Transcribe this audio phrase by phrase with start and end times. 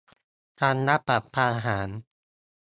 [0.59, 1.89] ทำรัฐประหาร